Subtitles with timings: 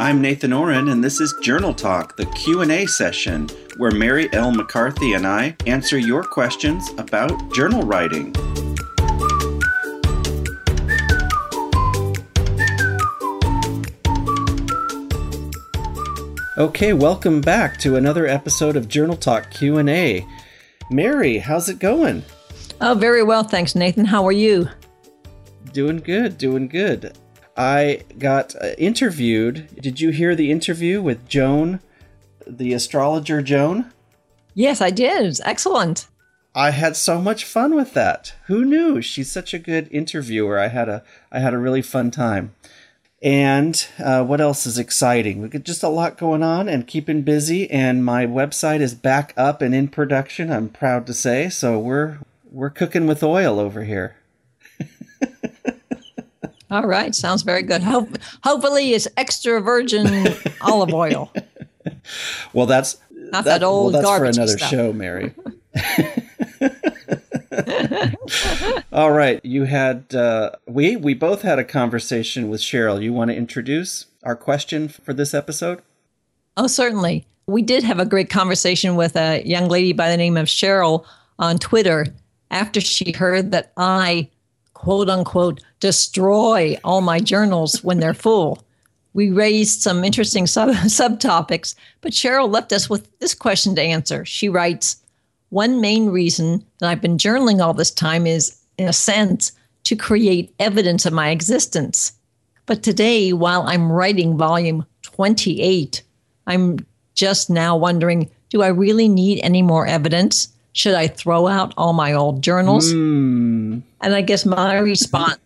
[0.00, 4.52] I'm Nathan Ohren, and this is Journal Talk, the Q&A session, where Mari L.
[4.52, 8.32] McCarthy and I answer your questions about journal writing.
[16.56, 20.24] Okay, welcome back to another episode of Journal Talk Q&A.
[20.92, 22.22] Mari, how's it going?
[22.80, 24.04] Oh, very well, thanks, Nathan.
[24.04, 24.68] How are you?
[25.72, 27.18] Doing good, doing good.
[27.58, 29.68] I got uh, interviewed.
[29.80, 31.80] Did you hear the interview with Joan,
[32.46, 33.92] the astrologer Joan?
[34.54, 35.40] Yes, I did.
[35.44, 36.06] Excellent.
[36.54, 38.34] I had so much fun with that.
[38.46, 39.02] Who knew?
[39.02, 40.58] She's such a good interviewer.
[40.58, 42.54] I had a I had a really fun time.
[43.20, 45.42] And uh, what else is exciting?
[45.42, 47.68] We got just a lot going on and keeping busy.
[47.70, 50.52] And my website is back up and in production.
[50.52, 51.48] I'm proud to say.
[51.48, 52.18] So we're
[52.50, 54.16] we're cooking with oil over here.
[56.70, 57.82] All right, sounds very good.
[57.82, 58.08] Hope,
[58.42, 61.32] hopefully, it's extra virgin olive oil.
[62.52, 64.70] Well, that's not that, that old well, that's for another stuff.
[64.70, 65.34] show, Mari.
[68.92, 73.02] All right, you had uh, we we both had a conversation with Cheryl.
[73.02, 75.80] You want to introduce our question for this episode?
[76.56, 77.26] Oh, certainly.
[77.46, 81.06] We did have a great conversation with a young lady by the name of Cheryl
[81.38, 82.06] on Twitter
[82.50, 84.28] after she heard that I
[84.78, 88.62] quote unquote destroy all my journals when they're full.
[89.12, 94.24] We raised some interesting sub- subtopics, but Cheryl left us with this question to answer.
[94.24, 95.02] She writes,
[95.50, 99.50] one main reason that I've been journaling all this time is, in a sense,
[99.84, 102.12] to create evidence of my existence.
[102.66, 106.02] But today, while I'm writing volume 28,
[106.46, 110.48] I'm just now wondering do I really need any more evidence?
[110.72, 112.92] Should I throw out all my old journals?
[112.92, 113.82] Mm.
[114.00, 115.38] And I guess my response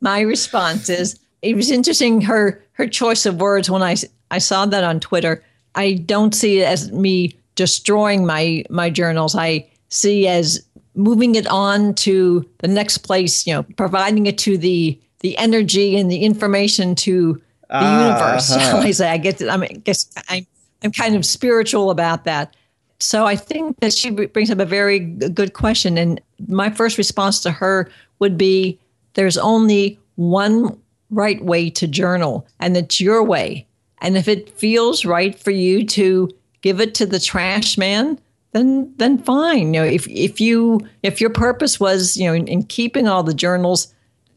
[0.00, 3.96] my response is it was interesting her her choice of words when I
[4.30, 5.42] I saw that on Twitter.
[5.74, 9.34] I don't see it as me destroying my my journals.
[9.34, 10.64] I see as
[10.94, 15.96] moving it on to the next place, you know, providing it to the the energy
[15.96, 18.50] and the information to the uh, universe.
[18.56, 18.78] Uh-huh.
[18.78, 20.46] I say I get I, mean, I guess I'm
[20.82, 22.56] I'm kind of spiritual about that.
[23.00, 25.96] So I think that she brings up a very good question.
[25.96, 28.78] And my first response to her would be
[29.14, 30.78] there's only one
[31.10, 33.66] right way to journal, and it's your way.
[34.02, 36.30] And if it feels right for you to
[36.62, 38.18] give it to the trash man,
[38.52, 39.74] then then fine.
[39.74, 43.22] You know, if if you if your purpose was, you know, in, in keeping all
[43.22, 43.92] the journals,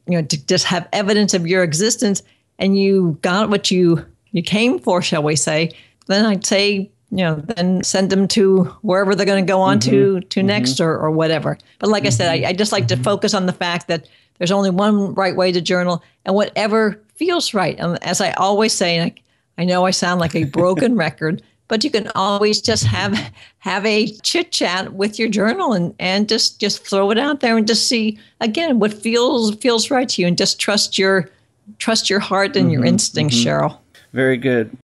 [0.07, 2.21] you know, to just have evidence of your existence
[2.59, 5.71] and you got what you you came for, shall we say,
[6.07, 9.79] then I'd say, you know, then send them to wherever they're going to go on
[9.79, 9.91] mm-hmm.
[9.91, 10.47] to to mm-hmm.
[10.47, 11.59] next or, or whatever.
[11.77, 12.07] But like mm-hmm.
[12.07, 14.07] I said, I, I just like to focus on the fact that
[14.39, 17.79] there's only one right way to journal and whatever feels right.
[17.79, 21.43] And as I always say, and I, I know I sound like a broken record,
[21.67, 26.27] but you can always just have have a chit chat with your journal and and
[26.27, 30.21] just just throw it out there and just see again what feels feels right to
[30.23, 31.29] you and just trust your
[31.77, 33.49] trust your heart and mm-hmm, your instincts, mm-hmm.
[33.49, 33.77] Cheryl.
[34.13, 34.75] Very good.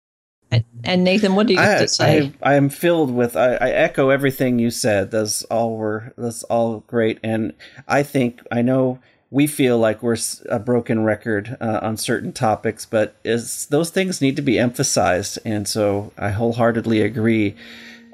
[0.84, 2.32] And, Nathan, what do you have to say?
[2.42, 3.36] I, I am filled with.
[3.36, 5.12] I, I, echo everything you said.
[5.12, 6.14] Those all were.
[6.18, 7.20] That's all great.
[7.24, 7.54] And
[7.88, 9.00] I think I know
[9.32, 10.18] we feel like we're
[10.50, 15.38] a broken record uh, on certain topics, but is those things need to be emphasized,
[15.46, 17.56] and so I wholeheartedly agree.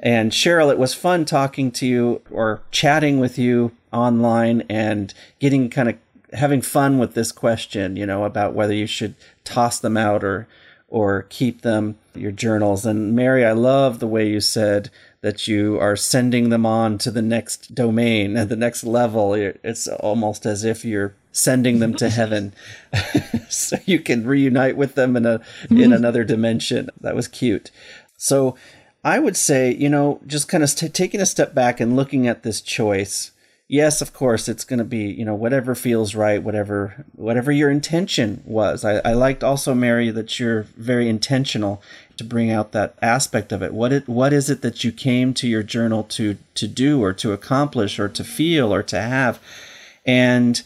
[0.00, 5.70] And Cheryl, it was fun talking to you or chatting with you online and getting
[5.70, 5.96] kind of
[6.34, 9.14] having fun with this question, you know, about whether you should
[9.44, 10.46] toss them out or
[10.88, 12.86] or keep them your journals.
[12.86, 17.10] And Mari, I love the way you said that you are sending them on to
[17.10, 19.34] the next domain the next level.
[19.34, 22.54] It's almost as if you're sending them to heaven
[23.48, 25.34] so you can reunite with them in a
[25.68, 25.92] in mm-hmm.
[25.92, 26.88] another dimension.
[27.00, 27.70] That was cute.
[28.16, 28.56] So
[29.04, 32.26] I would say, you know, just kind of t- taking a step back and looking
[32.26, 33.32] at this choice.
[33.68, 37.68] Yes, of course, it's going to be, you know, whatever feels right, whatever whatever your
[37.68, 38.84] intention was.
[38.84, 41.82] I, I liked also, Mari, that you're very intentional
[42.16, 43.74] to bring out that aspect of it.
[43.74, 47.12] What it what is it that you came to your journal to to do or
[47.14, 49.40] to accomplish or to feel or to have?
[50.06, 50.62] And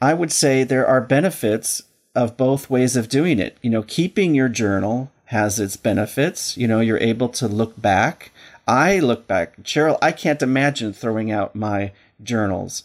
[0.00, 1.82] I would say there are benefits
[2.14, 3.58] of both ways of doing it.
[3.62, 6.56] You know, keeping your journal has its benefits.
[6.56, 8.30] You know, you're able to look back.
[8.68, 11.90] I look back, Cheryl, I can't imagine throwing out my
[12.22, 12.84] journals.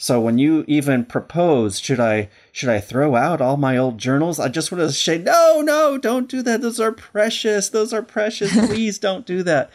[0.00, 4.38] So when you even propose, should I should I throw out all my old journals?
[4.38, 6.60] I just want to say, no, no, don't do that.
[6.60, 7.68] Those are precious.
[7.68, 8.52] Those are precious.
[8.66, 9.70] Please don't do that.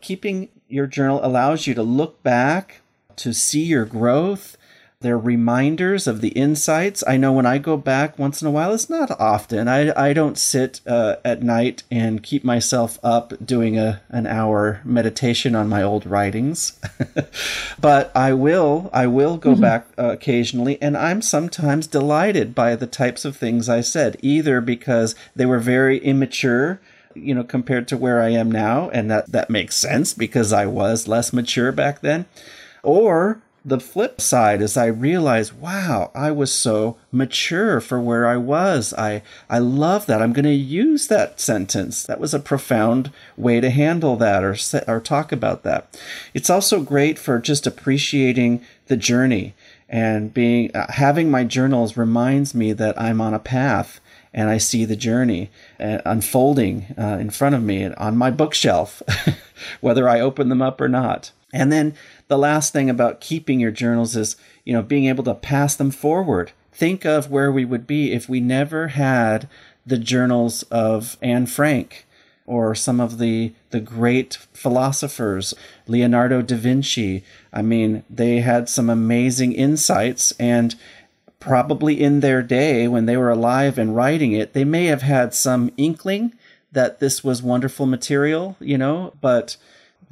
[0.00, 2.80] Keeping your journal allows you to look back,
[3.16, 4.56] to see your growth,
[5.02, 7.04] they're reminders of the insights.
[7.06, 9.68] I know when I go back once in a while, it's not often.
[9.68, 14.80] I, I don't sit uh, at night and keep myself up doing a an hour
[14.84, 16.78] meditation on my old writings,
[17.80, 19.60] but I will I will go mm-hmm.
[19.60, 24.60] back uh, occasionally, and I'm sometimes delighted by the types of things I said, either
[24.60, 26.80] because they were very immature
[27.14, 28.88] you know, compared to where I am now.
[28.90, 32.26] And that, that makes sense because I was less mature back then.
[32.82, 38.36] Or the flip side is I realized, wow, I was so mature for where I
[38.36, 38.92] was.
[38.94, 40.20] I, I love that.
[40.20, 42.02] I'm going to use that sentence.
[42.04, 44.56] That was a profound way to handle that or,
[44.88, 45.96] or talk about that.
[46.34, 49.54] It's also great for just appreciating the journey
[49.88, 54.00] and being, uh, having my journals reminds me that I'm on a path
[54.34, 59.02] and I see the journey uh, unfolding uh, in front of me on my bookshelf,
[59.80, 61.30] whether I open them up or not.
[61.52, 61.94] And then
[62.28, 65.90] the last thing about keeping your journals is, you know, being able to pass them
[65.90, 66.52] forward.
[66.72, 69.48] Think of where we would be if we never had
[69.84, 72.06] the journals of Anne Frank
[72.46, 75.54] or some of the the great philosophers,
[75.86, 77.22] Leonardo da Vinci.
[77.52, 80.74] I mean, they had some amazing insights and
[81.42, 85.34] probably in their day when they were alive and writing it, they may have had
[85.34, 86.32] some inkling
[86.70, 89.56] that this was wonderful material, you know, but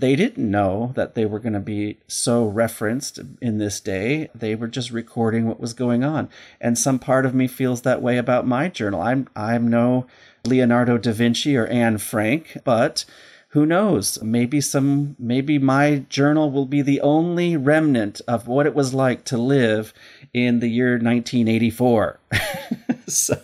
[0.00, 4.30] they didn't know that they were going to be so referenced in this day.
[4.34, 6.28] They were just recording what was going on.
[6.60, 9.02] And some part of me feels that way about my journal.
[9.02, 10.06] I'm I'm no
[10.44, 13.04] Leonardo da Vinci or Anne Frank, but
[13.48, 14.22] who knows?
[14.22, 19.24] Maybe some maybe my journal will be the only remnant of what it was like
[19.26, 19.92] to live
[20.32, 22.20] in the year 1984.
[23.06, 23.42] so,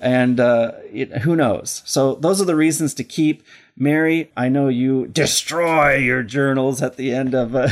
[0.00, 1.82] and uh, it, who knows?
[1.86, 3.42] So those are the reasons to keep
[3.80, 7.68] Mari, I know you destroy your journals at the end of uh,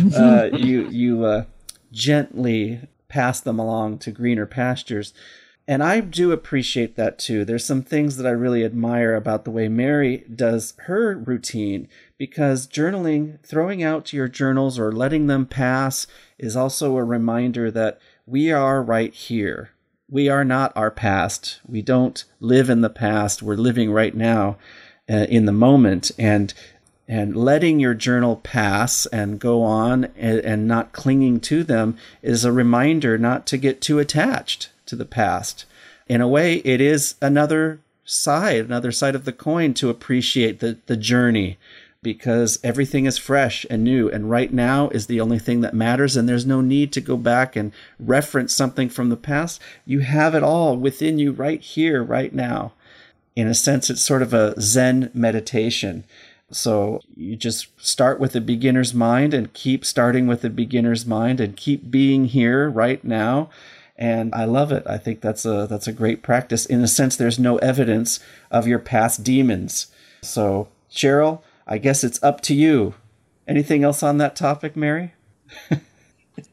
[0.16, 1.44] uh, you you uh,
[1.92, 5.12] gently pass them along to greener pastures.
[5.68, 7.44] And I do appreciate that too.
[7.44, 11.86] There's some things that I really admire about the way Mari does her routine
[12.18, 16.06] because journaling, throwing out your journals or letting them pass
[16.38, 19.70] is also a reminder that we are right here.
[20.08, 21.60] We are not our past.
[21.64, 23.42] We don't live in the past.
[23.42, 24.56] We're living right now
[25.10, 26.54] uh, in the moment and
[27.08, 32.44] and letting your journal pass and go on and, and not clinging to them is
[32.44, 35.64] a reminder not to get too attached to the past.
[36.06, 40.78] In a way, it is another side, another side of the coin to appreciate the,
[40.86, 41.58] the journey
[42.00, 44.08] because everything is fresh and new.
[44.08, 46.16] And right now is the only thing that matters.
[46.16, 49.60] And there's no need to go back and reference something from the past.
[49.84, 52.72] You have it all within you right here, right now
[53.40, 56.04] in a sense, it's sort of a Zen meditation.
[56.52, 61.40] So you just start with a beginner's mind and keep starting with a beginner's mind
[61.40, 63.48] and keep being here right now.
[63.96, 64.82] And I love it.
[64.86, 66.66] I think that's a that's a great practice.
[66.66, 68.20] In a sense, there's no evidence
[68.50, 69.86] of your past demons.
[70.22, 72.94] So Cheryl, I guess it's up to you.
[73.46, 75.14] Anything else on that topic, Mari?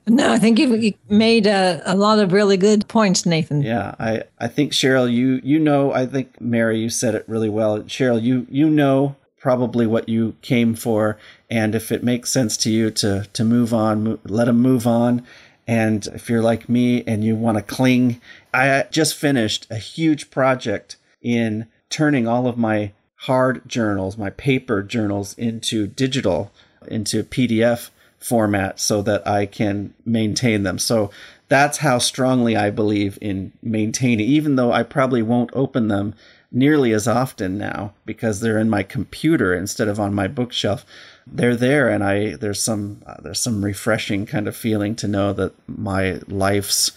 [0.07, 3.61] No, I think you made a, a lot of really good points, Nathan.
[3.61, 7.49] Yeah, I, I think Cheryl, you you know, I think Mari, you said it really
[7.49, 7.79] well.
[7.81, 11.17] Cheryl, you you know probably what you came for,
[11.49, 15.25] and if it makes sense to you to to move on, let them move on.
[15.67, 18.21] And if you're like me and you want to cling,
[18.53, 24.81] I just finished a huge project in turning all of my hard journals, my paper
[24.81, 26.51] journals, into digital,
[26.87, 30.79] into PDF format so that I can maintain them.
[30.79, 31.11] So
[31.49, 36.13] that's how strongly I believe in maintaining, even though I probably won't open them
[36.51, 40.85] nearly as often now because they're in my computer instead of on my bookshelf.
[41.25, 45.33] They're there, and I there's some uh, there's some refreshing kind of feeling to know
[45.33, 46.91] that my life's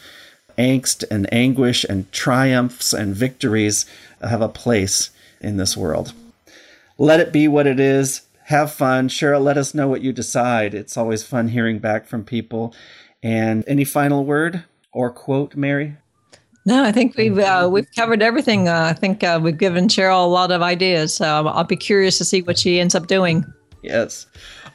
[0.57, 3.87] angst and anguish and triumphs and victories
[4.21, 5.11] have a place
[5.41, 6.13] in this world.
[6.99, 9.09] Let it be what it is have fun.
[9.09, 10.75] Cheryl, let us know what you decide.
[10.75, 12.75] It's always fun hearing back from people.
[13.23, 15.97] And any final word or quote, Mari?
[16.67, 18.69] No, I think we've uh, we've covered everything.
[18.69, 21.15] Uh, I think uh, we've given Cheryl a lot of ideas.
[21.15, 23.45] So I'll be curious to see what she ends up doing.
[23.83, 24.27] Yes.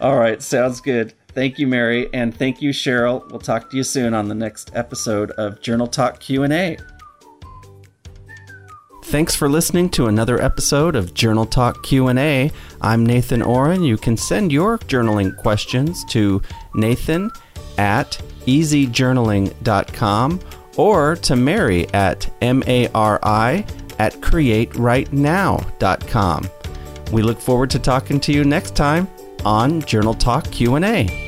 [0.02, 0.42] All right.
[0.42, 1.14] Sounds good.
[1.34, 3.30] Thank you, Mari, and thank you, Cheryl.
[3.30, 6.78] We'll talk to you soon on the next episode of Journal Talk Q and A.
[9.16, 12.52] Thanks for listening to another episode of Journal Talk Q&A.
[12.82, 13.88] I'm Nathan Ohren.
[13.88, 16.42] You can send your journaling questions to
[16.74, 17.32] nathan
[17.78, 20.40] at easyjournaling.com
[20.76, 23.66] or to Mari at M-A-R-I
[24.00, 26.50] at createwritenow.com.
[27.14, 29.08] We look forward to talking to you next time
[29.46, 31.25] on Journal Talk Q&A.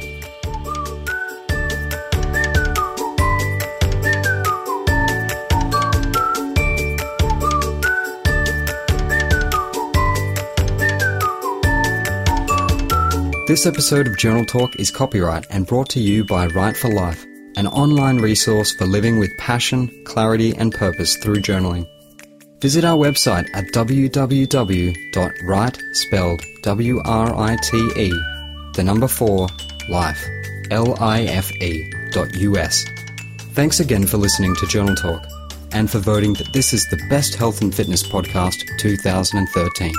[13.48, 17.24] This episode of Journal Talk is copyright and brought to you by Write for Life,
[17.56, 21.88] an online resource for living with passion, clarity, and purpose through journaling.
[22.60, 24.98] Visit our website at www.write,
[25.94, 28.10] spelled W-R-I-T-E,
[28.75, 29.48] the number 4,
[29.88, 30.27] life,
[30.70, 32.86] L-I-F-E, dot U-S.
[33.54, 35.25] Thanks again for listening to Journal Talk
[35.72, 39.94] and for voting that this is the best health and fitness podcast 2013.